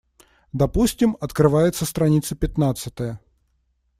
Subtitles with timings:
[0.51, 3.19] Допустим, открывается страница пятнадцатая.